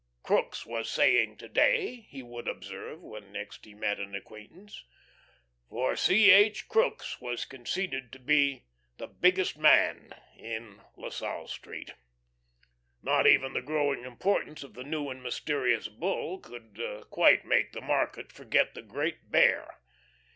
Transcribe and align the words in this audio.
"Crookes 0.23 0.65
was 0.65 0.89
saying 0.89 1.37
to 1.37 1.47
day" 1.47 1.97
he 2.09 2.23
would 2.23 2.47
observe 2.47 3.03
when 3.03 3.31
next 3.31 3.65
he 3.65 3.75
met 3.75 3.99
an 3.99 4.15
acquaintance. 4.15 4.83
For 5.69 5.95
C. 5.95 6.31
H. 6.31 6.67
Crookes 6.67 7.21
was 7.21 7.45
conceded 7.45 8.11
to 8.11 8.17
be 8.17 8.65
the 8.97 9.05
"biggest 9.05 9.59
man" 9.59 10.11
in 10.35 10.81
La 10.97 11.09
Salle 11.09 11.47
Street. 11.47 11.93
Not 13.03 13.27
even 13.27 13.53
the 13.53 13.61
growing 13.61 14.03
importance 14.03 14.63
of 14.63 14.73
the 14.73 14.83
new 14.83 15.07
and 15.11 15.21
mysterious 15.21 15.87
Bull 15.87 16.39
could 16.39 16.79
quite 17.11 17.45
make 17.45 17.73
the 17.73 17.79
market 17.81 18.31
forget 18.31 18.73
the 18.73 18.81
Great 18.81 19.29
Bear. 19.29 19.81